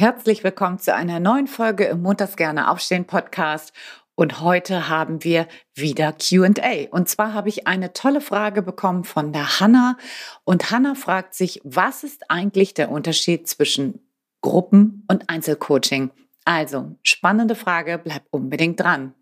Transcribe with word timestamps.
Herzlich 0.00 0.42
willkommen 0.42 0.78
zu 0.78 0.94
einer 0.94 1.20
neuen 1.20 1.46
Folge 1.46 1.84
im 1.84 2.00
Montags 2.00 2.36
gerne 2.36 2.70
aufstehen 2.70 3.04
Podcast. 3.04 3.74
Und 4.14 4.40
heute 4.40 4.88
haben 4.88 5.24
wir 5.24 5.46
wieder 5.74 6.14
QA. 6.14 6.88
Und 6.90 7.10
zwar 7.10 7.34
habe 7.34 7.50
ich 7.50 7.66
eine 7.66 7.92
tolle 7.92 8.22
Frage 8.22 8.62
bekommen 8.62 9.04
von 9.04 9.34
der 9.34 9.60
Hanna. 9.60 9.98
Und 10.44 10.70
Hanna 10.70 10.94
fragt 10.94 11.34
sich, 11.34 11.60
was 11.64 12.02
ist 12.02 12.30
eigentlich 12.30 12.72
der 12.72 12.90
Unterschied 12.90 13.46
zwischen 13.46 14.00
Gruppen- 14.40 15.04
und 15.06 15.28
Einzelcoaching? 15.28 16.10
Also, 16.46 16.96
spannende 17.02 17.54
Frage, 17.54 18.00
bleib 18.02 18.22
unbedingt 18.30 18.80
dran. 18.80 19.12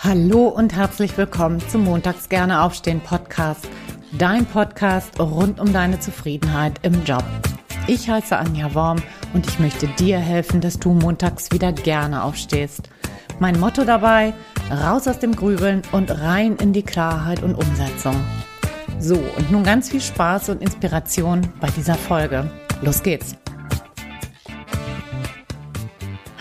Hallo 0.00 0.48
und 0.48 0.74
herzlich 0.74 1.16
willkommen 1.16 1.60
zum 1.68 1.84
Montags 1.84 2.28
gerne 2.28 2.62
aufstehen 2.62 3.00
Podcast. 3.00 3.68
Dein 4.18 4.44
Podcast 4.44 5.20
rund 5.20 5.60
um 5.60 5.72
deine 5.72 6.00
Zufriedenheit 6.00 6.80
im 6.82 7.04
Job. 7.04 7.22
Ich 7.86 8.08
heiße 8.08 8.36
Anja 8.36 8.74
Worm 8.74 9.02
und 9.34 9.46
ich 9.48 9.58
möchte 9.58 9.88
dir 9.88 10.18
helfen, 10.18 10.60
dass 10.60 10.78
du 10.78 10.92
montags 10.92 11.50
wieder 11.50 11.72
gerne 11.72 12.22
aufstehst. 12.22 12.88
Mein 13.38 13.58
Motto 13.58 13.84
dabei, 13.84 14.34
raus 14.70 15.08
aus 15.08 15.18
dem 15.18 15.34
Grübeln 15.34 15.82
und 15.92 16.10
rein 16.10 16.56
in 16.56 16.72
die 16.72 16.82
Klarheit 16.84 17.42
und 17.42 17.54
Umsetzung. 17.54 18.14
So, 18.98 19.16
und 19.16 19.50
nun 19.50 19.64
ganz 19.64 19.90
viel 19.90 20.00
Spaß 20.00 20.50
und 20.50 20.62
Inspiration 20.62 21.40
bei 21.60 21.68
dieser 21.68 21.94
Folge. 21.94 22.50
Los 22.82 23.02
geht's! 23.02 23.34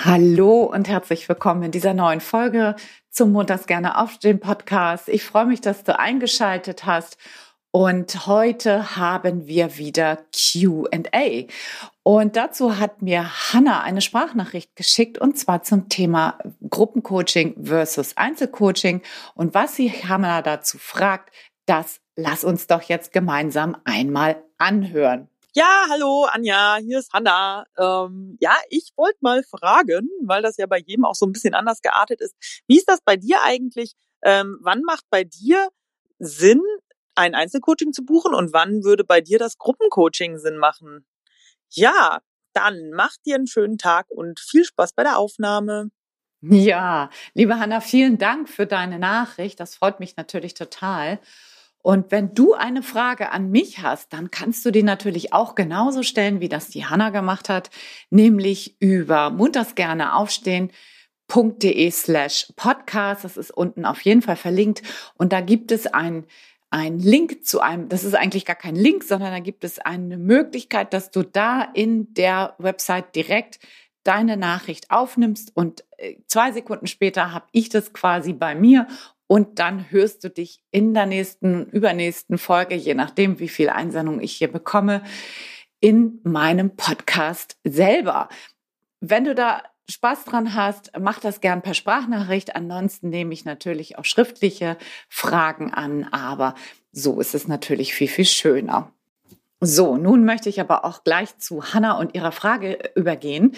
Hallo 0.04 0.64
und 0.64 0.88
herzlich 0.88 1.28
willkommen 1.28 1.64
in 1.64 1.72
dieser 1.72 1.94
neuen 1.94 2.22
Folge 2.22 2.76
zum 3.10 3.32
Montags 3.32 3.66
gerne 3.66 3.98
aufstehen 3.98 4.40
Podcast. 4.40 5.10
Ich 5.10 5.24
freue 5.24 5.46
mich, 5.46 5.62
dass 5.62 5.84
du 5.84 5.98
eingeschaltet 5.98 6.86
hast 6.86 7.18
und 7.72 8.26
heute 8.26 8.96
haben 8.96 9.46
wir 9.46 9.78
wieder 9.78 10.18
QA. 10.34 11.46
Und 12.02 12.36
dazu 12.36 12.80
hat 12.80 13.02
mir 13.04 13.54
Hanna 13.54 13.82
eine 13.84 14.02
Sprachnachricht 14.02 14.76
geschickt 14.76 15.20
und 15.20 15.38
zwar 15.38 15.62
zum 15.62 15.88
Thema 15.90 16.40
Gruppencoaching 16.68 17.64
versus 17.64 18.18
Einzelcoaching. 18.18 19.04
Und 19.36 19.54
was 19.54 19.76
sie 19.76 19.90
Hanna 19.92 20.42
dazu 20.42 20.80
fragt, 20.80 21.32
das 21.68 22.02
lass 22.16 22.44
uns 22.44 22.66
doch 22.66 22.82
jetzt 22.82 23.14
gemeinsam 23.14 23.78
einmal 23.86 24.44
anhören. 24.58 25.30
Ja, 25.54 25.86
hallo 25.90 26.26
Anja, 26.32 26.78
hier 26.78 27.00
ist 27.00 27.14
Hanna. 27.14 27.66
Ähm, 27.78 28.38
ja, 28.40 28.56
ich 28.70 28.94
wollte 28.96 29.18
mal 29.22 29.44
fragen, 29.44 30.10
weil 30.24 30.42
das 30.42 30.58
ja 30.58 30.66
bei 30.66 30.80
jedem 30.80 31.06
auch 31.06 31.16
so 31.16 31.26
ein 31.26 31.32
bisschen 31.32 31.54
anders 31.54 31.82
geartet 31.82 32.22
ist. 32.22 32.36
Wie 32.68 32.78
ist 32.78 32.90
das 32.90 33.02
bei 33.02 33.16
dir 33.18 33.44
eigentlich? 33.44 33.94
Ähm, 34.24 34.58
wann 34.62 34.82
macht 34.82 35.06
bei 35.10 35.24
dir 35.24 35.70
Sinn, 36.20 36.62
ein 37.20 37.36
Einzelcoaching 37.36 37.92
zu 37.92 38.06
buchen 38.06 38.34
und 38.34 38.54
wann 38.54 38.84
würde 38.84 39.04
bei 39.04 39.20
dir 39.20 39.40
das 39.40 39.58
Gruppencoaching 39.58 40.38
Sinn 40.38 40.58
machen? 40.58 41.06
Ja, 41.70 42.20
dann 42.54 42.92
mach 42.92 43.16
dir 43.26 43.36
einen 43.36 43.48
schönen 43.48 43.78
Tag 43.78 44.10
und 44.10 44.40
viel 44.40 44.64
Spaß 44.64 44.94
bei 44.94 45.04
der 45.04 45.18
Aufnahme. 45.18 45.92
Ja, 46.42 47.10
liebe 47.34 47.60
Hanna, 47.60 47.82
vielen 47.82 48.18
Dank 48.18 48.48
für 48.48 48.66
deine 48.66 48.98
Nachricht. 48.98 49.60
Das 49.60 49.76
freut 49.76 50.00
mich 50.00 50.16
natürlich 50.16 50.54
total. 50.54 51.20
Und 51.82 52.12
wenn 52.12 52.34
du 52.34 52.54
eine 52.54 52.84
Frage 52.84 53.32
an 53.32 53.52
mich 53.52 53.80
hast, 53.80 54.14
dann 54.14 54.32
kannst 54.32 54.66
du 54.66 54.72
die 54.72 54.84
natürlich 54.84 55.34
auch 55.34 55.56
genauso 55.56 56.04
stellen, 56.04 56.40
wie 56.40 56.50
das 56.50 56.70
die 56.70 56.86
Hanna 56.86 57.10
gemacht 57.10 57.50
hat, 57.50 57.70
nämlich 58.10 58.82
über 58.82 59.30
munters 59.30 59.76
gerne 59.76 60.16
aufstehen.de 60.16 61.92
slash 61.92 62.54
podcast. 62.56 63.26
Das 63.26 63.36
ist 63.36 63.52
unten 63.52 63.86
auf 63.86 64.02
jeden 64.02 64.22
Fall 64.22 64.38
verlinkt. 64.38 64.82
Und 65.16 65.34
da 65.34 65.42
gibt 65.42 65.72
es 65.72 65.88
ein 65.88 66.26
ein 66.70 67.00
Link 67.00 67.46
zu 67.46 67.62
einem, 67.62 67.90
das 67.90 68.04
ist 68.04 68.16
eigentlich 68.16 68.46
gar 68.46 68.56
kein 68.56 68.76
Link, 68.76 69.04
sondern 69.04 69.32
da 69.32 69.40
gibt 69.40 69.64
es 69.64 69.80
eine 69.80 70.18
Möglichkeit, 70.18 70.94
dass 70.94 71.12
du 71.12 71.24
da 71.24 71.64
in 71.74 72.14
der 72.14 72.56
Website 72.60 73.16
direkt 73.16 73.60
deine 74.04 74.38
Nachricht 74.38 74.92
aufnimmst 74.92 75.56
und 75.56 75.84
äh, 75.98 76.16
zwei 76.28 76.52
Sekunden 76.52 76.88
später 76.88 77.34
habe 77.34 77.48
ich 77.52 77.70
das 77.70 77.94
quasi 77.94 78.34
bei 78.34 78.56
mir 78.56 78.88
und 79.28 79.60
dann 79.60 79.92
hörst 79.92 80.24
du 80.24 80.30
dich 80.30 80.62
in 80.72 80.94
der 80.94 81.06
nächsten, 81.06 81.68
übernächsten 81.68 82.38
Folge, 82.38 82.76
je 82.76 82.96
nachdem, 82.96 83.40
wie 83.40 83.50
viel 83.50 83.70
Einsendung 83.70 84.22
ich 84.22 84.34
hier 84.34 84.52
bekomme, 84.52 85.04
in 85.80 86.20
meinem 86.24 86.76
Podcast 86.76 87.58
selber. 87.64 88.30
Wenn 89.02 89.26
du 89.26 89.36
da 89.36 89.64
Spaß 89.90 90.26
dran 90.26 90.54
hast, 90.54 90.92
mach 91.00 91.20
das 91.20 91.42
gern 91.42 91.62
per 91.62 91.74
Sprachnachricht. 91.74 92.56
Ansonsten 92.56 93.10
nehme 93.10 93.34
ich 93.34 93.44
natürlich 93.44 93.98
auch 93.98 94.06
schriftliche 94.06 94.78
Fragen 95.10 95.74
an, 95.74 96.06
aber 96.12 96.56
so 96.92 97.20
ist 97.20 97.36
es 97.36 97.48
natürlich 97.48 97.94
viel, 97.94 98.08
viel 98.08 98.26
schöner. 98.26 98.92
So, 99.62 99.98
nun 99.98 100.24
möchte 100.24 100.48
ich 100.48 100.62
aber 100.62 100.86
auch 100.86 101.04
gleich 101.04 101.38
zu 101.38 101.74
Hanna 101.74 101.98
und 101.98 102.16
ihrer 102.16 102.32
Frage 102.32 102.80
übergehen. 102.96 103.56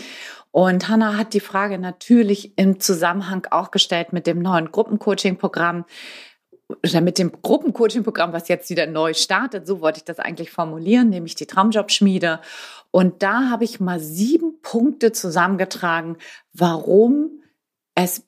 Und 0.49 0.89
Hanna 0.89 1.15
hat 1.15 1.33
die 1.35 1.39
Frage 1.39 1.77
natürlich 1.77 2.57
im 2.57 2.79
Zusammenhang 2.79 3.45
auch 3.51 3.69
gestellt 3.69 4.11
mit 4.11 4.25
dem 4.25 4.39
neuen 4.41 4.71
Gruppencoaching-Programm 4.71 5.85
mit 7.01 7.17
dem 7.17 7.31
Gruppencoaching-Programm, 7.41 8.33
was 8.33 8.47
jetzt 8.47 8.69
wieder 8.69 8.87
neu 8.87 9.13
startet. 9.13 9.67
So 9.67 9.81
wollte 9.81 9.99
ich 9.99 10.05
das 10.05 10.19
eigentlich 10.19 10.51
formulieren, 10.51 11.09
nämlich 11.09 11.35
die 11.35 11.45
Traumjob-Schmiede. 11.45 12.39
Und 12.91 13.23
da 13.23 13.49
habe 13.49 13.63
ich 13.63 13.79
mal 13.79 13.99
sieben 13.99 14.61
Punkte 14.61 15.11
zusammengetragen, 15.11 16.17
warum 16.53 17.41
es 17.95 18.25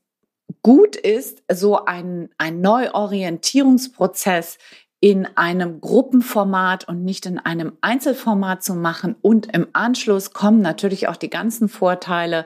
gut 0.62 0.96
ist, 0.96 1.44
so 1.52 1.86
ein, 1.86 2.30
ein 2.38 2.62
Neuorientierungsprozess 2.62 4.58
in 5.04 5.28
einem 5.36 5.82
Gruppenformat 5.82 6.88
und 6.88 7.04
nicht 7.04 7.26
in 7.26 7.38
einem 7.38 7.74
Einzelformat 7.82 8.64
zu 8.64 8.74
machen. 8.74 9.18
Und 9.22 9.54
im 9.54 9.68
Anschluss 9.74 10.32
kommen 10.32 10.62
natürlich 10.62 11.10
auch 11.10 11.18
die 11.18 11.30
ganzen 11.30 11.68
Vorteile, 11.68 12.46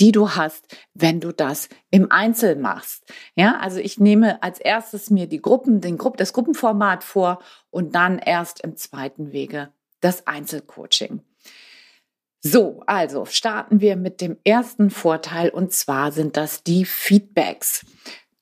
die 0.00 0.12
du 0.12 0.30
hast, 0.30 0.76
wenn 0.94 1.20
du 1.20 1.32
das 1.32 1.68
im 1.90 2.10
Einzel 2.10 2.56
machst. 2.56 3.04
Ja, 3.34 3.58
also 3.58 3.78
ich 3.78 4.00
nehme 4.00 4.42
als 4.42 4.58
erstes 4.58 5.10
mir 5.10 5.26
die 5.26 5.42
Gruppen, 5.42 5.80
den 5.80 5.98
Grupp, 5.98 6.16
das 6.16 6.32
Gruppenformat 6.32 7.04
vor 7.04 7.40
und 7.70 7.94
dann 7.94 8.18
erst 8.18 8.60
im 8.64 8.76
zweiten 8.76 9.32
Wege 9.32 9.72
das 10.00 10.26
Einzelcoaching. 10.26 11.20
So, 12.42 12.82
also 12.86 13.26
starten 13.26 13.80
wir 13.80 13.96
mit 13.96 14.22
dem 14.22 14.38
ersten 14.44 14.88
Vorteil 14.88 15.50
und 15.50 15.74
zwar 15.74 16.10
sind 16.10 16.38
das 16.38 16.62
die 16.62 16.86
Feedbacks. 16.86 17.84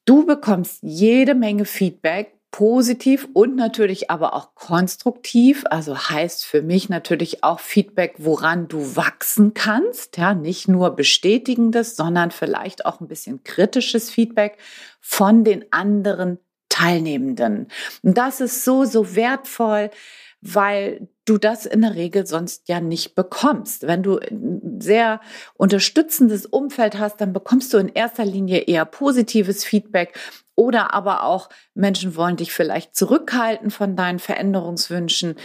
Du 0.04 0.24
bekommst 0.24 0.78
jede 0.82 1.34
Menge 1.34 1.64
Feedback, 1.64 2.37
positiv 2.50 3.28
und 3.32 3.56
natürlich 3.56 4.10
aber 4.10 4.34
auch 4.34 4.54
konstruktiv. 4.54 5.64
Also 5.70 5.96
heißt 5.96 6.44
für 6.44 6.62
mich 6.62 6.88
natürlich 6.88 7.44
auch 7.44 7.60
Feedback, 7.60 8.14
woran 8.18 8.68
du 8.68 8.96
wachsen 8.96 9.54
kannst. 9.54 10.16
Ja, 10.16 10.34
nicht 10.34 10.68
nur 10.68 10.96
bestätigendes, 10.96 11.96
sondern 11.96 12.30
vielleicht 12.30 12.86
auch 12.86 13.00
ein 13.00 13.08
bisschen 13.08 13.44
kritisches 13.44 14.10
Feedback 14.10 14.58
von 15.00 15.44
den 15.44 15.64
anderen 15.72 16.38
Teilnehmenden. 16.68 17.68
Und 18.02 18.18
das 18.18 18.40
ist 18.40 18.64
so, 18.64 18.84
so 18.84 19.14
wertvoll, 19.14 19.90
weil 20.40 21.08
du 21.24 21.36
das 21.38 21.66
in 21.66 21.82
der 21.82 21.94
Regel 21.94 22.26
sonst 22.26 22.68
ja 22.68 22.80
nicht 22.80 23.14
bekommst. 23.14 23.86
Wenn 23.86 24.02
du 24.02 24.18
ein 24.18 24.80
sehr 24.80 25.20
unterstützendes 25.54 26.46
Umfeld 26.46 26.98
hast, 26.98 27.20
dann 27.20 27.32
bekommst 27.32 27.72
du 27.72 27.78
in 27.78 27.88
erster 27.88 28.24
Linie 28.24 28.60
eher 28.60 28.84
positives 28.84 29.64
Feedback 29.64 30.18
oder 30.54 30.94
aber 30.94 31.24
auch 31.24 31.48
Menschen 31.74 32.16
wollen 32.16 32.36
dich 32.36 32.52
vielleicht 32.52 32.96
zurückhalten 32.96 33.70
von 33.70 33.94
deinen 33.94 34.18
Veränderungswünschen. 34.18 35.36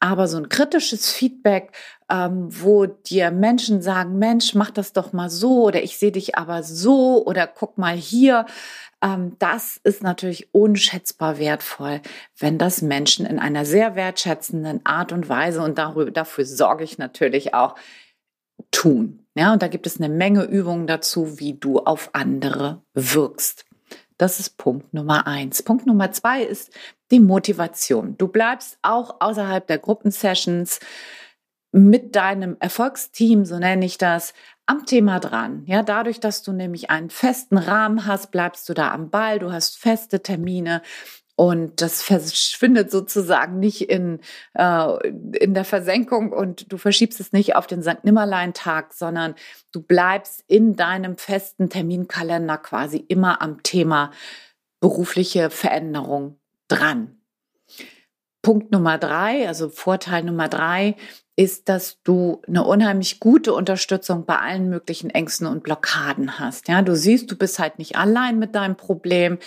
Aber 0.00 0.28
so 0.28 0.38
ein 0.38 0.48
kritisches 0.48 1.12
Feedback, 1.12 1.72
ähm, 2.10 2.48
wo 2.48 2.86
dir 2.86 3.30
Menschen 3.30 3.82
sagen, 3.82 4.18
Mensch, 4.18 4.54
mach 4.54 4.70
das 4.70 4.92
doch 4.92 5.12
mal 5.12 5.30
so 5.30 5.64
oder 5.64 5.82
ich 5.82 5.98
sehe 5.98 6.12
dich 6.12 6.36
aber 6.36 6.62
so 6.62 7.24
oder 7.24 7.46
guck 7.46 7.78
mal 7.78 7.94
hier, 7.94 8.46
ähm, 9.02 9.36
das 9.38 9.78
ist 9.82 10.02
natürlich 10.02 10.54
unschätzbar 10.54 11.38
wertvoll, 11.38 12.00
wenn 12.38 12.58
das 12.58 12.82
Menschen 12.82 13.26
in 13.26 13.38
einer 13.38 13.64
sehr 13.64 13.94
wertschätzenden 13.94 14.84
Art 14.84 15.12
und 15.12 15.28
Weise 15.28 15.62
und 15.62 15.78
darüber, 15.78 16.10
dafür 16.10 16.44
sorge 16.44 16.84
ich 16.84 16.98
natürlich 16.98 17.54
auch 17.54 17.76
tun. 18.70 19.26
Ja, 19.34 19.52
und 19.52 19.62
da 19.62 19.68
gibt 19.68 19.86
es 19.86 19.98
eine 19.98 20.08
Menge 20.08 20.44
Übungen 20.44 20.86
dazu, 20.86 21.38
wie 21.38 21.54
du 21.54 21.78
auf 21.78 22.10
andere 22.12 22.82
wirkst. 22.94 23.64
Das 24.18 24.38
ist 24.38 24.58
Punkt 24.58 24.92
Nummer 24.92 25.26
eins. 25.26 25.62
Punkt 25.62 25.86
Nummer 25.86 26.12
zwei 26.12 26.42
ist 26.42 26.70
die 27.10 27.20
Motivation. 27.20 28.16
Du 28.18 28.28
bleibst 28.28 28.78
auch 28.82 29.16
außerhalb 29.20 29.66
der 29.66 29.78
Gruppensessions 29.78 30.80
mit 31.72 32.16
deinem 32.16 32.56
Erfolgsteam, 32.58 33.44
so 33.44 33.58
nenne 33.58 33.84
ich 33.84 33.96
das, 33.96 34.34
am 34.66 34.86
Thema 34.86 35.20
dran. 35.20 35.62
Ja, 35.66 35.82
dadurch, 35.82 36.20
dass 36.20 36.42
du 36.42 36.52
nämlich 36.52 36.90
einen 36.90 37.10
festen 37.10 37.58
Rahmen 37.58 38.06
hast, 38.06 38.30
bleibst 38.30 38.68
du 38.68 38.74
da 38.74 38.90
am 38.90 39.10
Ball, 39.10 39.38
du 39.38 39.52
hast 39.52 39.78
feste 39.78 40.22
Termine 40.22 40.82
und 41.36 41.80
das 41.80 42.02
verschwindet 42.02 42.90
sozusagen 42.90 43.60
nicht 43.60 43.88
in, 43.88 44.20
äh, 44.54 45.08
in 45.08 45.54
der 45.54 45.64
Versenkung 45.64 46.32
und 46.32 46.72
du 46.72 46.76
verschiebst 46.76 47.20
es 47.20 47.32
nicht 47.32 47.56
auf 47.56 47.66
den 47.66 47.82
St. 47.82 48.04
Nimmerlein-Tag, 48.04 48.92
sondern 48.92 49.34
du 49.72 49.80
bleibst 49.80 50.44
in 50.48 50.76
deinem 50.76 51.16
festen 51.16 51.70
Terminkalender 51.70 52.58
quasi 52.58 52.98
immer 52.98 53.40
am 53.40 53.62
Thema 53.62 54.10
berufliche 54.80 55.50
Veränderung 55.50 56.39
dran. 56.70 57.16
Punkt 58.42 58.72
Nummer 58.72 58.96
drei, 58.96 59.46
also 59.46 59.68
Vorteil 59.68 60.24
Nummer 60.24 60.48
drei, 60.48 60.96
ist, 61.36 61.68
dass 61.68 62.02
du 62.02 62.42
eine 62.46 62.64
unheimlich 62.64 63.20
gute 63.20 63.54
Unterstützung 63.54 64.24
bei 64.26 64.38
allen 64.38 64.68
möglichen 64.68 65.10
Ängsten 65.10 65.46
und 65.46 65.62
Blockaden 65.62 66.38
hast. 66.38 66.68
Ja, 66.68 66.82
du 66.82 66.94
siehst, 66.96 67.30
du 67.30 67.36
bist 67.36 67.58
halt 67.58 67.78
nicht 67.78 67.96
allein 67.96 68.38
mit 68.38 68.54
deinem 68.54 68.76
Problem. 68.76 69.38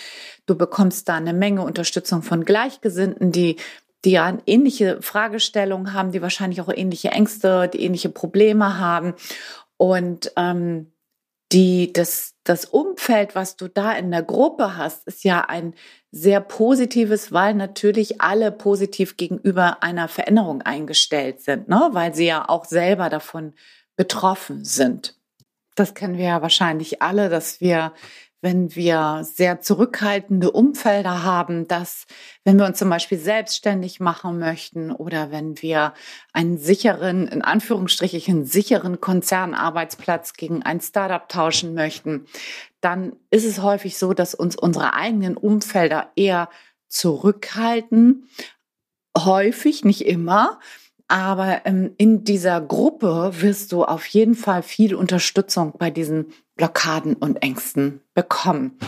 Du 0.46 0.56
bekommst 0.56 1.08
da 1.08 1.16
eine 1.16 1.32
Menge 1.32 1.62
Unterstützung 1.62 2.22
von 2.22 2.44
Gleichgesinnten, 2.44 3.32
die 3.32 3.56
die 4.04 4.12
ja 4.12 4.36
ähnliche 4.46 5.00
Fragestellungen 5.00 5.94
haben, 5.94 6.12
die 6.12 6.20
wahrscheinlich 6.20 6.60
auch 6.60 6.68
ähnliche 6.68 7.08
Ängste, 7.08 7.68
die 7.68 7.82
ähnliche 7.82 8.10
Probleme 8.10 8.78
haben. 8.78 9.14
Und 9.76 10.32
ähm, 10.36 10.92
die, 11.52 11.92
das, 11.92 12.33
das 12.44 12.66
Umfeld, 12.66 13.34
was 13.34 13.56
du 13.56 13.68
da 13.68 13.92
in 13.92 14.10
der 14.10 14.22
Gruppe 14.22 14.76
hast, 14.76 15.06
ist 15.06 15.24
ja 15.24 15.46
ein 15.48 15.74
sehr 16.10 16.40
positives, 16.40 17.32
weil 17.32 17.54
natürlich 17.54 18.20
alle 18.20 18.52
positiv 18.52 19.16
gegenüber 19.16 19.82
einer 19.82 20.08
Veränderung 20.08 20.62
eingestellt 20.62 21.40
sind, 21.40 21.68
ne? 21.68 21.88
weil 21.92 22.14
sie 22.14 22.26
ja 22.26 22.48
auch 22.48 22.66
selber 22.66 23.08
davon 23.08 23.54
betroffen 23.96 24.64
sind. 24.64 25.18
Das 25.74 25.94
kennen 25.94 26.18
wir 26.18 26.26
ja 26.26 26.42
wahrscheinlich 26.42 27.02
alle, 27.02 27.28
dass 27.28 27.60
wir 27.60 27.92
wenn 28.44 28.74
wir 28.74 29.22
sehr 29.22 29.62
zurückhaltende 29.62 30.50
Umfelder 30.50 31.24
haben, 31.24 31.66
dass 31.66 32.04
wenn 32.44 32.58
wir 32.58 32.66
uns 32.66 32.78
zum 32.78 32.90
Beispiel 32.90 33.16
selbstständig 33.16 34.00
machen 34.00 34.38
möchten 34.38 34.92
oder 34.92 35.30
wenn 35.30 35.62
wir 35.62 35.94
einen 36.34 36.58
sicheren, 36.58 37.26
in 37.26 37.40
Anführungsstrichen 37.40 38.44
sicheren 38.44 39.00
Konzernarbeitsplatz 39.00 40.34
gegen 40.34 40.62
ein 40.62 40.82
Startup 40.82 41.26
tauschen 41.26 41.72
möchten, 41.72 42.26
dann 42.82 43.16
ist 43.30 43.46
es 43.46 43.62
häufig 43.62 43.96
so, 43.96 44.12
dass 44.12 44.34
uns 44.34 44.56
unsere 44.56 44.92
eigenen 44.92 45.38
Umfelder 45.38 46.10
eher 46.14 46.50
zurückhalten. 46.88 48.28
Häufig, 49.16 49.86
nicht 49.86 50.04
immer. 50.04 50.60
Aber 51.08 51.62
ähm, 51.64 51.94
in 51.96 52.24
dieser 52.24 52.60
Gruppe 52.60 53.30
wirst 53.40 53.72
du 53.72 53.84
auf 53.84 54.04
jeden 54.06 54.34
Fall 54.34 54.62
viel 54.62 54.94
Unterstützung 54.94 55.72
bei 55.78 55.90
diesen 55.90 56.26
Blockaden 56.56 57.14
und 57.14 57.42
Ängsten 57.42 58.00
bekommen. 58.14 58.78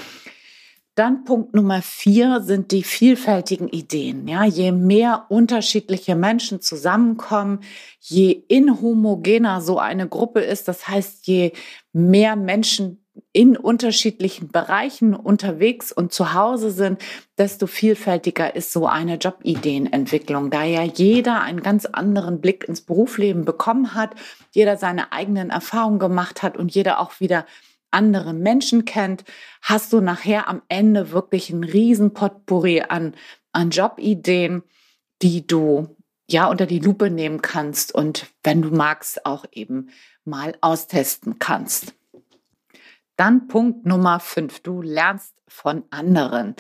Dann 0.96 1.24
Punkt 1.24 1.54
Nummer 1.54 1.82
vier 1.82 2.40
sind 2.40 2.72
die 2.72 2.82
vielfältigen 2.82 3.68
Ideen. 3.68 4.26
Ja, 4.28 4.44
je 4.44 4.72
mehr 4.72 5.26
unterschiedliche 5.28 6.16
Menschen 6.16 6.62
zusammenkommen, 6.62 7.60
je 8.00 8.30
inhomogener 8.30 9.60
so 9.60 9.78
eine 9.78 10.08
Gruppe 10.08 10.40
ist, 10.40 10.68
das 10.68 10.88
heißt, 10.88 11.26
je 11.26 11.52
mehr 11.92 12.34
Menschen 12.34 13.06
in 13.32 13.56
unterschiedlichen 13.56 14.48
Bereichen 14.48 15.14
unterwegs 15.14 15.92
und 15.92 16.12
zu 16.12 16.34
Hause 16.34 16.70
sind, 16.70 17.02
desto 17.38 17.66
vielfältiger 17.66 18.54
ist 18.54 18.72
so 18.72 18.86
eine 18.86 19.16
Jobideenentwicklung, 19.16 20.50
da 20.50 20.64
ja 20.64 20.82
jeder 20.82 21.42
einen 21.42 21.62
ganz 21.62 21.86
anderen 21.86 22.40
Blick 22.40 22.64
ins 22.64 22.80
Berufsleben 22.80 23.44
bekommen 23.44 23.94
hat, 23.94 24.14
jeder 24.52 24.76
seine 24.76 25.12
eigenen 25.12 25.50
Erfahrungen 25.50 25.98
gemacht 25.98 26.42
hat 26.42 26.56
und 26.56 26.74
jeder 26.74 27.00
auch 27.00 27.20
wieder 27.20 27.46
andere 27.90 28.34
Menschen 28.34 28.84
kennt, 28.84 29.24
hast 29.62 29.92
du 29.92 30.00
nachher 30.00 30.48
am 30.48 30.62
Ende 30.69 31.12
wirklich 31.12 31.52
einen 31.52 31.64
riesen 31.64 32.12
Potpourri 32.12 32.82
an, 32.82 33.14
an 33.52 33.70
Jobideen, 33.70 34.62
die 35.22 35.46
du 35.46 35.96
ja 36.28 36.48
unter 36.48 36.66
die 36.66 36.80
Lupe 36.80 37.10
nehmen 37.10 37.40
kannst 37.42 37.94
und 37.94 38.26
wenn 38.42 38.62
du 38.62 38.70
magst 38.70 39.24
auch 39.24 39.44
eben 39.52 39.90
mal 40.24 40.56
austesten 40.60 41.38
kannst. 41.38 41.94
Dann 43.16 43.48
Punkt 43.48 43.86
Nummer 43.86 44.20
fünf. 44.20 44.60
Du 44.60 44.82
lernst 44.82 45.34
von 45.48 45.84
anderen, 45.90 46.54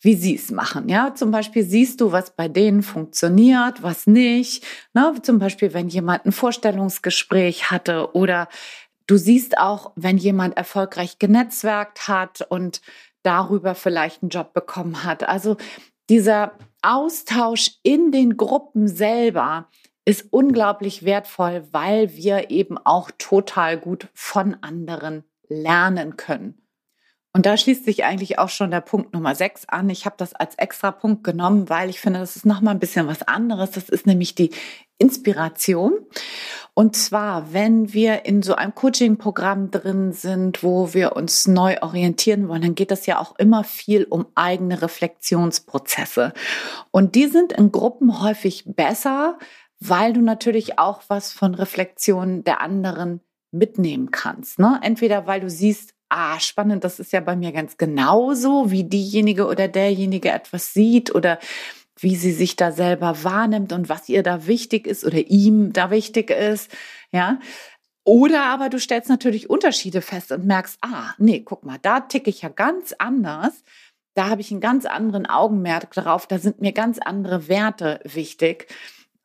wie 0.00 0.14
sie 0.14 0.36
es 0.36 0.50
machen. 0.50 0.88
Ja, 0.88 1.14
zum 1.14 1.30
Beispiel 1.30 1.64
siehst 1.64 2.00
du, 2.00 2.12
was 2.12 2.34
bei 2.36 2.48
denen 2.48 2.82
funktioniert, 2.82 3.82
was 3.82 4.06
nicht. 4.06 4.64
Ne? 4.94 5.14
Zum 5.22 5.38
Beispiel, 5.38 5.74
wenn 5.74 5.88
jemand 5.88 6.26
ein 6.26 6.32
Vorstellungsgespräch 6.32 7.70
hatte 7.70 8.14
oder 8.14 8.48
du 9.06 9.16
siehst 9.16 9.58
auch, 9.58 9.92
wenn 9.96 10.18
jemand 10.18 10.56
erfolgreich 10.56 11.18
genetzwerkt 11.18 12.06
hat 12.06 12.46
und 12.48 12.80
darüber 13.22 13.74
vielleicht 13.74 14.22
einen 14.22 14.30
Job 14.30 14.52
bekommen 14.52 15.04
hat. 15.04 15.28
Also 15.28 15.56
dieser 16.08 16.52
Austausch 16.82 17.72
in 17.82 18.12
den 18.12 18.36
Gruppen 18.36 18.88
selber 18.88 19.68
ist 20.04 20.32
unglaublich 20.32 21.04
wertvoll, 21.04 21.66
weil 21.72 22.14
wir 22.14 22.50
eben 22.50 22.78
auch 22.78 23.10
total 23.18 23.76
gut 23.76 24.08
von 24.14 24.56
anderen 24.62 25.24
lernen 25.48 26.16
können. 26.16 26.68
Und 27.34 27.46
da 27.46 27.56
schließt 27.56 27.84
sich 27.84 28.04
eigentlich 28.04 28.38
auch 28.38 28.48
schon 28.48 28.70
der 28.70 28.80
Punkt 28.80 29.12
Nummer 29.12 29.34
sechs 29.34 29.68
an. 29.68 29.90
Ich 29.90 30.06
habe 30.06 30.16
das 30.18 30.34
als 30.34 30.54
extra 30.56 30.90
Punkt 30.90 31.24
genommen, 31.24 31.68
weil 31.68 31.90
ich 31.90 32.00
finde, 32.00 32.20
das 32.20 32.36
ist 32.36 32.46
noch 32.46 32.62
mal 32.62 32.70
ein 32.70 32.80
bisschen 32.80 33.06
was 33.06 33.22
anderes. 33.22 33.70
Das 33.70 33.88
ist 33.88 34.06
nämlich 34.06 34.34
die 34.34 34.50
Inspiration. 34.96 35.92
Und 36.74 36.96
zwar, 36.96 37.52
wenn 37.52 37.92
wir 37.92 38.24
in 38.24 38.42
so 38.42 38.54
einem 38.54 38.74
Coaching-Programm 38.74 39.70
drin 39.70 40.12
sind, 40.12 40.62
wo 40.62 40.94
wir 40.94 41.16
uns 41.16 41.46
neu 41.46 41.76
orientieren 41.80 42.48
wollen, 42.48 42.62
dann 42.62 42.74
geht 42.74 42.90
es 42.90 43.06
ja 43.06 43.20
auch 43.20 43.36
immer 43.38 43.62
viel 43.62 44.04
um 44.04 44.26
eigene 44.34 44.80
Reflexionsprozesse. 44.80 46.32
Und 46.90 47.14
die 47.14 47.26
sind 47.26 47.52
in 47.52 47.70
Gruppen 47.70 48.22
häufig 48.22 48.64
besser, 48.66 49.38
weil 49.80 50.12
du 50.12 50.22
natürlich 50.22 50.78
auch 50.78 51.02
was 51.08 51.32
von 51.32 51.54
Reflexionen 51.54 52.42
der 52.42 52.60
anderen 52.62 53.20
mitnehmen 53.50 54.10
kannst. 54.10 54.58
Ne? 54.58 54.80
Entweder 54.82 55.26
weil 55.26 55.40
du 55.40 55.50
siehst, 55.50 55.94
ah, 56.08 56.38
spannend, 56.40 56.84
das 56.84 57.00
ist 57.00 57.12
ja 57.12 57.20
bei 57.20 57.36
mir 57.36 57.52
ganz 57.52 57.76
genauso, 57.76 58.70
wie 58.70 58.84
diejenige 58.84 59.46
oder 59.46 59.68
derjenige 59.68 60.30
etwas 60.30 60.72
sieht 60.72 61.14
oder 61.14 61.38
wie 62.00 62.16
sie 62.16 62.32
sich 62.32 62.56
da 62.56 62.72
selber 62.72 63.24
wahrnimmt 63.24 63.72
und 63.72 63.88
was 63.88 64.08
ihr 64.08 64.22
da 64.22 64.46
wichtig 64.46 64.86
ist 64.86 65.04
oder 65.04 65.18
ihm 65.18 65.72
da 65.72 65.90
wichtig 65.90 66.30
ist, 66.30 66.70
ja. 67.12 67.40
Oder 68.04 68.44
aber 68.46 68.70
du 68.70 68.78
stellst 68.78 69.10
natürlich 69.10 69.50
Unterschiede 69.50 70.00
fest 70.00 70.32
und 70.32 70.46
merkst, 70.46 70.78
ah, 70.80 71.12
nee, 71.18 71.40
guck 71.40 71.64
mal, 71.64 71.78
da 71.82 72.00
ticke 72.00 72.30
ich 72.30 72.40
ja 72.40 72.48
ganz 72.48 72.94
anders. 72.98 73.64
Da 74.14 74.30
habe 74.30 74.40
ich 74.40 74.50
einen 74.50 74.60
ganz 74.60 74.86
anderen 74.86 75.26
Augenmerk 75.26 75.90
drauf. 75.90 76.26
Da 76.26 76.38
sind 76.38 76.60
mir 76.60 76.72
ganz 76.72 76.98
andere 76.98 77.48
Werte 77.48 78.00
wichtig. 78.04 78.68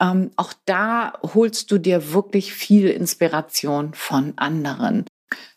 Ähm, 0.03 0.31
auch 0.35 0.53
da 0.65 1.13
holst 1.21 1.71
du 1.71 1.77
dir 1.77 2.11
wirklich 2.11 2.53
viel 2.53 2.89
Inspiration 2.89 3.93
von 3.93 4.33
anderen. 4.35 5.05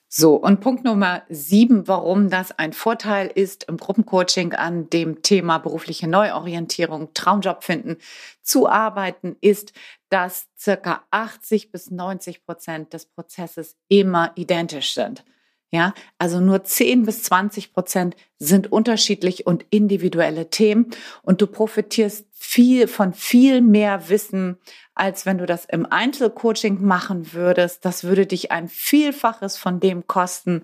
So, 0.09 0.37
und 0.37 0.61
Punkt 0.61 0.85
Nummer 0.85 1.25
sieben, 1.29 1.89
warum 1.89 2.31
das 2.31 2.57
ein 2.57 2.73
Vorteil 2.73 3.27
ist, 3.27 3.65
im 3.65 3.77
Gruppencoaching 3.77 4.53
an 4.53 4.89
dem 4.89 5.21
Thema 5.23 5.59
berufliche 5.59 6.07
Neuorientierung, 6.07 7.13
Traumjob 7.13 7.65
finden, 7.65 7.97
zu 8.41 8.69
arbeiten, 8.69 9.37
ist, 9.41 9.73
dass 10.09 10.47
circa 10.57 11.03
80 11.11 11.73
bis 11.73 11.91
90 11.91 12.47
Prozent 12.47 12.93
des 12.93 13.07
Prozesses 13.07 13.77
immer 13.89 14.31
identisch 14.37 14.95
sind. 14.95 15.25
Ja, 15.73 15.95
also 16.19 16.41
nur 16.41 16.63
10 16.63 17.05
bis 17.05 17.25
20 17.25 17.73
Prozent 17.73 18.17
sind 18.39 18.71
unterschiedlich 18.71 19.47
und 19.47 19.65
individuelle 19.71 20.49
Themen 20.49 20.91
und 21.23 21.41
du 21.41 21.49
profitierst 21.49 22.27
viel 22.33 22.87
von 22.87 23.13
viel 23.13 23.63
mehr 23.63 24.09
Wissen, 24.09 24.59
als 24.95 25.27
wenn 25.27 25.39
du 25.39 25.47
das 25.47 25.65
im 25.65 25.85
Einzelcoaching 25.85 26.83
machen 26.83 27.33
würdest. 27.33 27.85
Das 27.85 28.05
würde 28.05 28.27
dich 28.27 28.53
ein 28.53 28.69
Vielfaches 28.69 29.57
von 29.57 29.81
dem 29.81 30.07
kosten 30.07 30.63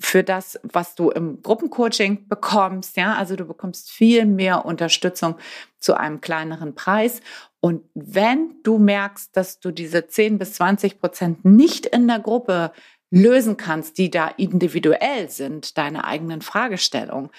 für 0.00 0.24
das, 0.24 0.58
was 0.62 0.94
du 0.94 1.10
im 1.10 1.40
Gruppencoaching 1.42 2.26
bekommst. 2.28 2.96
Ja, 2.96 3.14
also 3.14 3.36
du 3.36 3.44
bekommst 3.44 3.90
viel 3.90 4.26
mehr 4.26 4.64
Unterstützung 4.64 5.36
zu 5.78 5.94
einem 5.94 6.20
kleineren 6.20 6.74
Preis. 6.74 7.20
Und 7.60 7.82
wenn 7.94 8.56
du 8.62 8.78
merkst, 8.78 9.36
dass 9.36 9.60
du 9.60 9.70
diese 9.70 10.08
10 10.08 10.38
bis 10.38 10.54
20 10.54 11.00
Prozent 11.00 11.44
nicht 11.44 11.86
in 11.86 12.08
der 12.08 12.18
Gruppe 12.18 12.72
lösen 13.10 13.56
kannst, 13.56 13.98
die 13.98 14.10
da 14.10 14.28
individuell 14.28 15.30
sind, 15.30 15.78
deine 15.78 16.04
eigenen 16.04 16.42
Fragestellungen, 16.42 17.30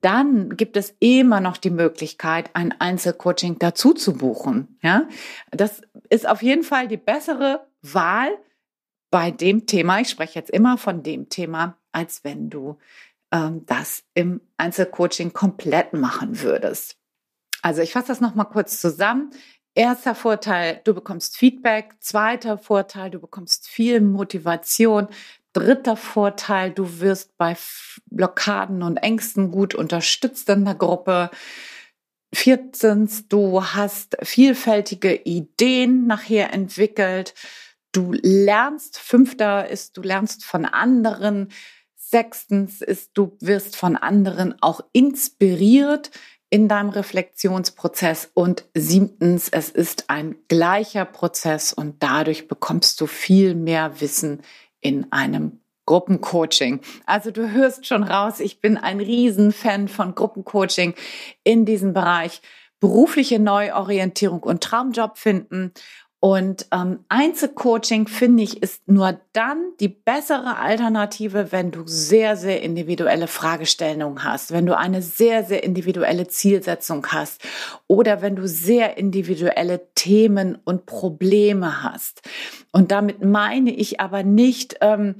dann 0.00 0.56
gibt 0.56 0.76
es 0.76 0.94
immer 1.00 1.40
noch 1.40 1.56
die 1.56 1.70
Möglichkeit, 1.70 2.50
ein 2.52 2.78
Einzelcoaching 2.78 3.58
dazu 3.58 3.94
zu 3.94 4.12
buchen. 4.12 4.78
Ja, 4.82 5.08
das 5.50 5.80
ist 6.10 6.28
auf 6.28 6.42
jeden 6.42 6.62
Fall 6.62 6.88
die 6.88 6.98
bessere 6.98 7.66
Wahl 7.80 8.28
bei 9.10 9.30
dem 9.30 9.64
Thema. 9.64 10.00
Ich 10.00 10.10
spreche 10.10 10.38
jetzt 10.38 10.50
immer 10.50 10.76
von 10.76 11.02
dem 11.02 11.30
Thema, 11.30 11.78
als 11.92 12.22
wenn 12.22 12.50
du 12.50 12.76
ähm, 13.32 13.64
das 13.64 14.04
im 14.12 14.42
Einzelcoaching 14.58 15.32
komplett 15.32 15.94
machen 15.94 16.42
würdest. 16.42 16.98
Also 17.62 17.80
ich 17.80 17.92
fasse 17.92 18.08
das 18.08 18.20
noch 18.20 18.34
mal 18.34 18.44
kurz 18.44 18.78
zusammen. 18.82 19.30
Erster 19.76 20.14
Vorteil, 20.14 20.80
du 20.84 20.94
bekommst 20.94 21.36
Feedback. 21.36 21.96
Zweiter 21.98 22.58
Vorteil, 22.58 23.10
du 23.10 23.18
bekommst 23.18 23.66
viel 23.66 24.00
Motivation. 24.00 25.08
Dritter 25.52 25.96
Vorteil, 25.96 26.70
du 26.70 27.00
wirst 27.00 27.36
bei 27.36 27.56
Blockaden 28.06 28.84
und 28.84 28.98
Ängsten 28.98 29.50
gut 29.50 29.74
unterstützt 29.74 30.48
in 30.48 30.64
der 30.64 30.76
Gruppe. 30.76 31.30
Viertens, 32.32 33.26
du 33.26 33.64
hast 33.64 34.16
vielfältige 34.22 35.14
Ideen 35.14 36.06
nachher 36.06 36.52
entwickelt. 36.52 37.34
Du 37.90 38.12
lernst. 38.12 38.98
Fünfter 38.98 39.68
ist, 39.68 39.96
du 39.96 40.02
lernst 40.02 40.44
von 40.44 40.66
anderen. 40.66 41.48
Sechstens 41.96 42.80
ist, 42.80 43.10
du 43.14 43.36
wirst 43.40 43.74
von 43.74 43.96
anderen 43.96 44.54
auch 44.62 44.82
inspiriert 44.92 46.12
in 46.50 46.68
deinem 46.68 46.90
Reflexionsprozess 46.90 48.30
und 48.34 48.64
siebtens, 48.74 49.48
es 49.48 49.70
ist 49.70 50.08
ein 50.08 50.36
gleicher 50.48 51.04
Prozess 51.04 51.72
und 51.72 52.02
dadurch 52.02 52.48
bekommst 52.48 53.00
du 53.00 53.06
viel 53.06 53.54
mehr 53.54 54.00
Wissen 54.00 54.42
in 54.80 55.10
einem 55.12 55.60
Gruppencoaching. 55.86 56.80
Also 57.06 57.30
du 57.30 57.50
hörst 57.50 57.86
schon 57.86 58.02
raus, 58.02 58.40
ich 58.40 58.60
bin 58.60 58.76
ein 58.76 59.00
Riesenfan 59.00 59.88
von 59.88 60.14
Gruppencoaching 60.14 60.94
in 61.42 61.64
diesem 61.64 61.92
Bereich 61.92 62.40
berufliche 62.80 63.38
Neuorientierung 63.38 64.42
und 64.42 64.62
Traumjob 64.62 65.16
finden. 65.16 65.72
Und 66.24 66.68
ähm, 66.72 67.00
Einzelcoaching, 67.10 68.08
finde 68.08 68.44
ich, 68.44 68.62
ist 68.62 68.88
nur 68.88 69.20
dann 69.34 69.72
die 69.78 69.88
bessere 69.88 70.56
Alternative, 70.56 71.52
wenn 71.52 71.70
du 71.70 71.82
sehr, 71.84 72.34
sehr 72.38 72.62
individuelle 72.62 73.26
Fragestellungen 73.26 74.24
hast, 74.24 74.50
wenn 74.50 74.64
du 74.64 74.74
eine 74.74 75.02
sehr, 75.02 75.44
sehr 75.44 75.62
individuelle 75.64 76.26
Zielsetzung 76.26 77.06
hast 77.08 77.42
oder 77.88 78.22
wenn 78.22 78.36
du 78.36 78.48
sehr 78.48 78.96
individuelle 78.96 79.92
Themen 79.94 80.56
und 80.64 80.86
Probleme 80.86 81.82
hast. 81.82 82.22
Und 82.72 82.90
damit 82.90 83.22
meine 83.22 83.72
ich 83.74 84.00
aber 84.00 84.22
nicht, 84.22 84.78
ähm, 84.80 85.16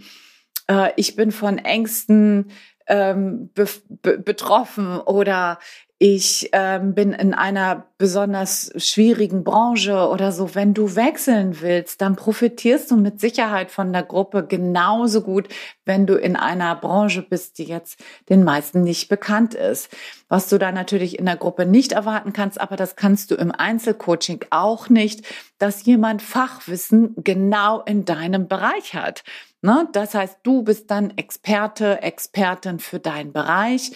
äh, 0.69 0.89
ich 0.97 1.17
bin 1.17 1.33
von 1.33 1.59
Ängsten 1.59 2.51
ähm, 2.87 3.51
be 3.53 3.67
be 3.89 4.19
betroffen 4.19 4.99
oder 5.01 5.59
ich 6.07 6.51
ähm, 6.53 6.93
bin 6.95 7.15
in 7.15 7.33
einer 7.33 7.87
besonders 7.97 8.71
schwierigen 8.77 9.43
Branche 9.43 10.07
oder 10.11 10.33
so. 10.33 10.55
Wenn 10.55 10.75
du 10.75 10.97
wechseln 10.97 11.63
willst, 11.63 12.03
dann 12.03 12.15
profitierst 12.15 12.91
du 12.91 12.99
mit 12.99 13.21
Sicherheit 13.21 13.71
von 13.71 13.91
der 13.91 14.03
Gruppe 14.03 14.47
genauso 14.47 15.23
gut, 15.23 15.49
wenn 15.87 16.07
du 16.07 16.17
in 16.17 16.37
einer 16.37 16.75
Branche 16.77 17.23
bist, 17.23 17.57
die 17.57 17.65
jetzt 17.65 17.99
den 18.29 18.45
meisten 18.45 18.83
nicht 18.83 19.09
bekannt 19.09 19.55
ist. 19.55 19.89
Was 20.29 20.51
du 20.51 20.59
da 20.59 20.73
natürlich 20.73 21.19
in 21.19 21.25
der 21.25 21.39
Gruppe 21.39 21.65
nicht 21.65 21.93
erwarten 21.93 22.35
kannst, 22.35 22.61
aber 22.61 22.77
das 22.77 22.97
kannst 22.97 23.31
du 23.31 23.37
im 23.37 23.51
Einzelcoaching 23.51 24.45
auch 24.51 24.91
nicht, 24.91 25.25
dass 25.57 25.87
jemand 25.87 26.21
Fachwissen 26.21 27.15
genau 27.17 27.81
in 27.81 28.05
deinem 28.05 28.47
Bereich 28.47 28.93
hat. 28.93 29.25
Ne? 29.63 29.89
Das 29.93 30.15
heißt, 30.15 30.41
du 30.43 30.65
bist 30.65 30.91
dann 30.91 31.17
Experte, 31.17 32.03
Expertin 32.03 32.79
für 32.79 32.99
deinen 32.99 33.33
Bereich 33.33 33.93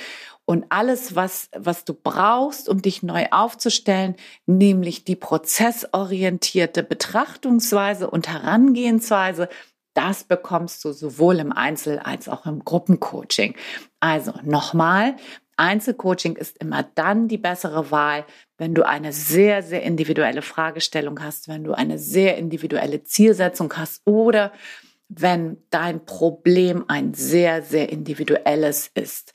und 0.49 0.65
alles, 0.71 1.15
was, 1.15 1.51
was 1.55 1.85
du 1.85 1.93
brauchst, 1.93 2.71
um 2.71 2.81
dich 2.81 3.03
neu 3.03 3.27
aufzustellen, 3.31 4.17
nämlich 4.47 5.05
die 5.05 5.15
prozessorientierte 5.15 6.83
Betrachtungsweise 6.83 8.09
und 8.09 8.29
Herangehensweise, 8.29 9.51
das 9.93 10.25
bekommst 10.25 10.83
du 10.87 10.93
sowohl 10.93 11.39
im 11.41 11.53
Einzel- 11.53 11.99
als 11.99 12.31
auch 12.31 12.47
im 12.47 12.65
Gruppencoaching. 12.65 13.57
Also 14.01 14.33
nochmal, 14.43 15.17
Einzelcoaching 15.59 16.37
ist 16.37 16.57
immer 16.63 16.83
dann 16.95 17.29
die 17.29 17.37
bessere 17.37 17.91
Wahl, 17.91 18.25
wenn 18.57 18.75
du 18.75 18.87
eine 18.87 19.13
sehr, 19.13 19.63
sehr 19.63 19.83
individuelle 19.83 20.41
Fragestellung 20.41 21.23
hast, 21.23 21.49
wenn 21.49 21.65
du 21.65 21.75
eine 21.75 21.99
sehr 21.99 22.39
individuelle 22.39 23.03
Zielsetzung 23.03 23.77
hast 23.77 24.01
oder 24.07 24.53
wenn 25.11 25.59
dein 25.69 26.07
Problem 26.07 26.87
ein 26.89 27.13
sehr, 27.13 27.61
sehr 27.61 27.91
individuelles 27.91 28.91
ist. 28.95 29.35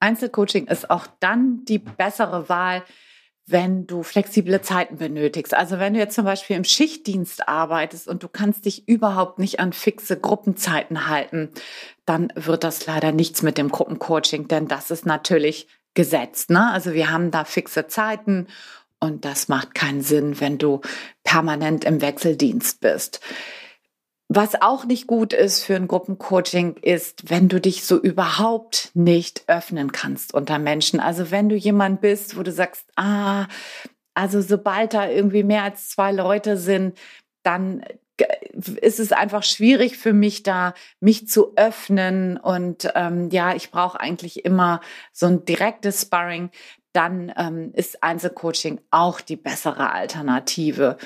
Einzelcoaching 0.00 0.66
ist 0.66 0.90
auch 0.90 1.06
dann 1.20 1.64
die 1.66 1.78
bessere 1.78 2.48
Wahl, 2.48 2.82
wenn 3.46 3.86
du 3.86 4.02
flexible 4.02 4.60
Zeiten 4.60 4.96
benötigst. 4.98 5.54
Also 5.54 5.78
wenn 5.78 5.94
du 5.94 5.98
jetzt 5.98 6.14
zum 6.14 6.24
Beispiel 6.24 6.56
im 6.56 6.64
Schichtdienst 6.64 7.48
arbeitest 7.48 8.06
und 8.06 8.22
du 8.22 8.28
kannst 8.28 8.64
dich 8.64 8.86
überhaupt 8.88 9.38
nicht 9.38 9.60
an 9.60 9.72
fixe 9.72 10.18
Gruppenzeiten 10.18 11.08
halten, 11.08 11.50
dann 12.06 12.32
wird 12.36 12.64
das 12.64 12.86
leider 12.86 13.12
nichts 13.12 13.42
mit 13.42 13.58
dem 13.58 13.70
Gruppencoaching, 13.70 14.48
denn 14.48 14.68
das 14.68 14.90
ist 14.90 15.04
natürlich 15.04 15.66
gesetzt. 15.94 16.50
Ne? 16.50 16.70
Also 16.70 16.92
wir 16.94 17.10
haben 17.10 17.30
da 17.30 17.44
fixe 17.44 17.88
Zeiten 17.88 18.46
und 19.00 19.24
das 19.24 19.48
macht 19.48 19.74
keinen 19.74 20.02
Sinn, 20.02 20.40
wenn 20.40 20.58
du 20.58 20.80
permanent 21.24 21.84
im 21.84 22.00
Wechseldienst 22.00 22.80
bist. 22.80 23.20
Was 24.32 24.62
auch 24.62 24.84
nicht 24.84 25.08
gut 25.08 25.32
ist 25.32 25.64
für 25.64 25.74
ein 25.74 25.88
Gruppencoaching 25.88 26.76
ist, 26.82 27.30
wenn 27.30 27.48
du 27.48 27.60
dich 27.60 27.84
so 27.84 28.00
überhaupt 28.00 28.92
nicht 28.94 29.42
öffnen 29.48 29.90
kannst 29.90 30.34
unter 30.34 30.60
Menschen. 30.60 31.00
Also 31.00 31.32
wenn 31.32 31.48
du 31.48 31.56
jemand 31.56 32.00
bist, 32.00 32.38
wo 32.38 32.44
du 32.44 32.52
sagst, 32.52 32.84
ah, 32.94 33.48
also 34.14 34.40
sobald 34.40 34.94
da 34.94 35.08
irgendwie 35.08 35.42
mehr 35.42 35.64
als 35.64 35.88
zwei 35.88 36.12
Leute 36.12 36.58
sind, 36.58 36.96
dann 37.42 37.82
ist 38.80 39.00
es 39.00 39.10
einfach 39.10 39.42
schwierig 39.42 39.98
für 39.98 40.12
mich 40.12 40.44
da, 40.44 40.74
mich 41.00 41.26
zu 41.26 41.56
öffnen. 41.56 42.36
Und 42.36 42.88
ähm, 42.94 43.30
ja, 43.30 43.56
ich 43.56 43.72
brauche 43.72 43.98
eigentlich 43.98 44.44
immer 44.44 44.80
so 45.12 45.26
ein 45.26 45.44
direktes 45.44 46.02
Sparring. 46.02 46.50
Dann 46.92 47.32
ähm, 47.36 47.70
ist 47.74 48.02
Einzelcoaching 48.02 48.80
auch 48.90 49.20
die 49.20 49.36
bessere 49.36 49.90
Alternative. 49.90 50.96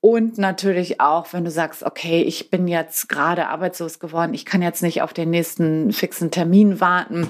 Und 0.00 0.38
natürlich 0.38 1.00
auch, 1.00 1.32
wenn 1.32 1.44
du 1.44 1.50
sagst, 1.50 1.82
okay, 1.82 2.22
ich 2.22 2.50
bin 2.50 2.68
jetzt 2.68 3.08
gerade 3.08 3.48
arbeitslos 3.48 3.98
geworden, 3.98 4.32
ich 4.32 4.46
kann 4.46 4.62
jetzt 4.62 4.82
nicht 4.82 5.02
auf 5.02 5.12
den 5.12 5.30
nächsten 5.30 5.92
fixen 5.92 6.30
Termin 6.30 6.80
warten, 6.80 7.28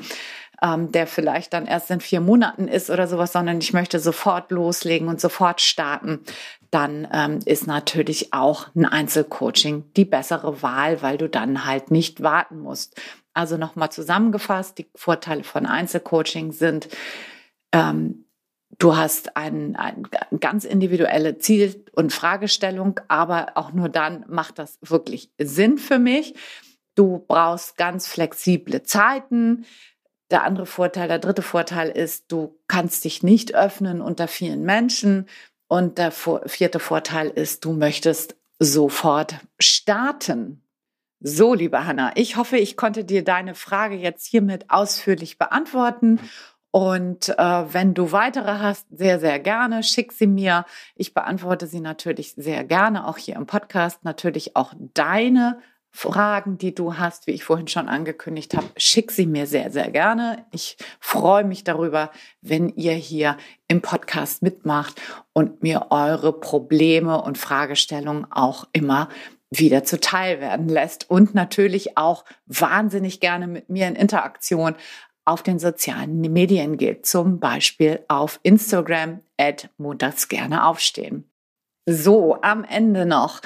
ähm, 0.62 0.92
der 0.92 1.06
vielleicht 1.06 1.52
dann 1.52 1.66
erst 1.66 1.90
in 1.90 2.00
vier 2.00 2.20
Monaten 2.20 2.68
ist 2.68 2.90
oder 2.90 3.08
sowas, 3.08 3.32
sondern 3.32 3.58
ich 3.58 3.72
möchte 3.72 3.98
sofort 3.98 4.50
loslegen 4.50 5.08
und 5.08 5.20
sofort 5.20 5.60
starten, 5.60 6.20
dann 6.70 7.08
ähm, 7.12 7.40
ist 7.44 7.66
natürlich 7.66 8.32
auch 8.32 8.68
ein 8.76 8.84
Einzelcoaching 8.84 9.84
die 9.96 10.04
bessere 10.04 10.62
Wahl, 10.62 11.02
weil 11.02 11.18
du 11.18 11.28
dann 11.28 11.64
halt 11.64 11.90
nicht 11.90 12.22
warten 12.22 12.60
musst. 12.60 13.00
Also 13.34 13.56
nochmal 13.56 13.90
zusammengefasst, 13.90 14.78
die 14.78 14.88
Vorteile 14.94 15.44
von 15.44 15.66
Einzelcoaching 15.66 16.52
sind, 16.52 16.88
ähm, 17.72 18.24
Du 18.80 18.96
hast 18.96 19.36
ein, 19.36 19.76
ein 19.76 20.08
ganz 20.40 20.64
individuelle 20.64 21.36
Ziel- 21.36 21.84
und 21.92 22.14
Fragestellung, 22.14 22.98
aber 23.08 23.52
auch 23.56 23.72
nur 23.72 23.90
dann 23.90 24.24
macht 24.26 24.58
das 24.58 24.78
wirklich 24.80 25.30
Sinn 25.38 25.76
für 25.76 25.98
mich. 25.98 26.34
Du 26.94 27.18
brauchst 27.28 27.76
ganz 27.76 28.06
flexible 28.06 28.82
Zeiten. 28.82 29.66
Der 30.30 30.44
andere 30.44 30.64
Vorteil, 30.64 31.08
der 31.08 31.18
dritte 31.18 31.42
Vorteil 31.42 31.90
ist, 31.90 32.32
du 32.32 32.58
kannst 32.68 33.04
dich 33.04 33.22
nicht 33.22 33.54
öffnen 33.54 34.00
unter 34.00 34.28
vielen 34.28 34.62
Menschen. 34.62 35.26
Und 35.68 35.98
der 35.98 36.10
vierte 36.10 36.78
Vorteil 36.80 37.28
ist, 37.28 37.66
du 37.66 37.74
möchtest 37.74 38.36
sofort 38.58 39.40
starten. 39.60 40.62
So, 41.20 41.52
liebe 41.52 41.84
Hanna, 41.84 42.12
ich 42.14 42.36
hoffe, 42.36 42.56
ich 42.56 42.78
konnte 42.78 43.04
dir 43.04 43.24
deine 43.24 43.54
Frage 43.54 43.96
jetzt 43.96 44.26
hiermit 44.26 44.70
ausführlich 44.70 45.36
beantworten 45.36 46.18
und 46.72 47.30
äh, 47.30 47.74
wenn 47.74 47.94
du 47.94 48.12
weitere 48.12 48.58
hast, 48.58 48.86
sehr, 48.90 49.18
sehr 49.18 49.40
gerne, 49.40 49.82
schick 49.82 50.12
sie 50.12 50.28
mir. 50.28 50.64
Ich 50.94 51.14
beantworte 51.14 51.66
sie 51.66 51.80
natürlich 51.80 52.34
sehr 52.36 52.64
gerne, 52.64 53.06
auch 53.08 53.18
hier 53.18 53.36
im 53.36 53.46
Podcast. 53.46 54.04
Natürlich 54.04 54.54
auch 54.54 54.72
deine 54.94 55.58
Fragen, 55.92 56.56
die 56.56 56.72
du 56.72 56.96
hast, 56.98 57.26
wie 57.26 57.32
ich 57.32 57.42
vorhin 57.42 57.66
schon 57.66 57.88
angekündigt 57.88 58.56
habe, 58.56 58.68
schick 58.76 59.10
sie 59.10 59.26
mir 59.26 59.48
sehr, 59.48 59.72
sehr 59.72 59.90
gerne. 59.90 60.46
Ich 60.52 60.76
freue 61.00 61.42
mich 61.42 61.64
darüber, 61.64 62.12
wenn 62.40 62.68
ihr 62.68 62.92
hier 62.92 63.36
im 63.66 63.82
Podcast 63.82 64.42
mitmacht 64.42 65.00
und 65.32 65.64
mir 65.64 65.86
eure 65.90 66.32
Probleme 66.32 67.20
und 67.20 67.38
Fragestellungen 67.38 68.30
auch 68.30 68.68
immer 68.72 69.08
wieder 69.50 69.82
zuteil 69.82 70.40
werden 70.40 70.68
lässt 70.68 71.10
und 71.10 71.34
natürlich 71.34 71.98
auch 71.98 72.24
wahnsinnig 72.46 73.18
gerne 73.18 73.48
mit 73.48 73.68
mir 73.68 73.88
in 73.88 73.96
Interaktion 73.96 74.76
auf 75.30 75.42
den 75.42 75.58
sozialen 75.58 76.20
Medien 76.20 76.76
geht, 76.76 77.06
zum 77.06 77.38
Beispiel 77.38 78.00
auf 78.08 78.40
Instagram 78.42 79.20
at 79.38 79.70
montags 79.78 80.28
gerne 80.28 80.66
aufstehen. 80.66 81.24
So, 81.86 82.40
am 82.42 82.64
Ende 82.64 83.06
noch 83.06 83.40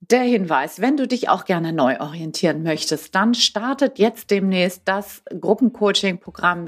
der 0.00 0.22
Hinweis, 0.22 0.80
wenn 0.80 0.96
du 0.96 1.06
dich 1.06 1.28
auch 1.28 1.44
gerne 1.44 1.72
neu 1.72 2.00
orientieren 2.00 2.62
möchtest, 2.62 3.14
dann 3.14 3.34
startet 3.34 3.98
jetzt 3.98 4.30
demnächst 4.30 4.82
das 4.84 5.22
Gruppencoaching-Programm 5.40 6.66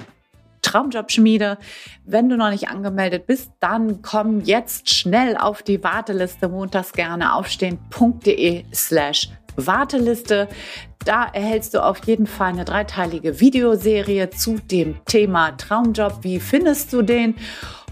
Traumjobschmiede. 0.62 1.59
Wenn 2.04 2.28
du 2.28 2.37
noch 2.37 2.50
nicht 2.50 2.68
angemeldet 2.68 3.26
bist, 3.26 3.50
dann 3.61 4.02
komm 4.02 4.40
jetzt 4.40 4.88
schnell 4.88 5.37
auf 5.37 5.62
die 5.62 5.83
Warteliste 5.83 6.49
montags 6.49 6.92
gerne 6.92 7.35
aufstehen.de 7.35 8.64
slash 8.73 9.30
Warteliste. 9.56 10.49
Da 11.04 11.25
erhältst 11.25 11.75
du 11.75 11.84
auf 11.84 12.04
jeden 12.06 12.26
Fall 12.26 12.49
eine 12.49 12.64
dreiteilige 12.64 13.40
Videoserie 13.40 14.30
zu 14.30 14.58
dem 14.58 15.04
Thema 15.04 15.56
Traumjob. 15.56 16.18
Wie 16.23 16.40
findest 16.40 16.92
du 16.92 17.02
den? 17.02 17.34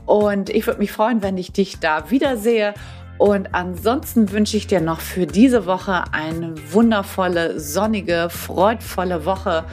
Und 0.06 0.50
ich 0.50 0.66
würde 0.66 0.80
mich 0.80 0.92
freuen, 0.92 1.22
wenn 1.22 1.36
ich 1.38 1.52
dich 1.52 1.78
da 1.78 2.10
wiedersehe. 2.10 2.74
Und 3.18 3.54
ansonsten 3.54 4.32
wünsche 4.32 4.56
ich 4.56 4.66
dir 4.66 4.80
noch 4.80 5.00
für 5.00 5.26
diese 5.26 5.66
Woche 5.66 6.04
eine 6.12 6.54
wundervolle, 6.72 7.60
sonnige, 7.60 8.28
freudvolle 8.30 9.24
Woche 9.24 9.64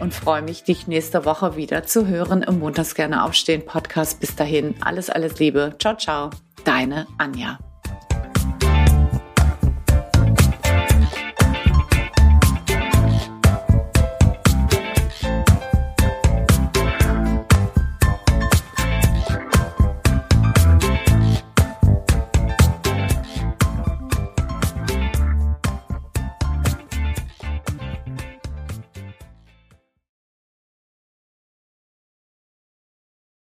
und 0.00 0.12
freue 0.12 0.42
mich, 0.42 0.64
dich 0.64 0.86
nächste 0.86 1.24
Woche 1.24 1.56
wieder 1.56 1.84
zu 1.84 2.06
hören 2.06 2.42
im 2.42 2.58
Montags 2.58 2.94
gerne 2.94 3.24
aufstehen 3.24 3.64
Podcast. 3.64 4.20
Bis 4.20 4.34
dahin, 4.34 4.74
alles, 4.80 5.10
alles 5.10 5.38
Liebe. 5.38 5.74
Ciao, 5.78 5.96
ciao. 5.96 6.30
Deine 6.64 7.06
Anja. 7.18 7.58